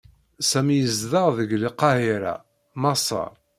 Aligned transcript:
Sami 0.49 0.75
yezdeɣ 0.77 1.27
deg 1.37 1.49
Lqahiṛa, 1.63 2.35
Maṣer. 2.81 3.31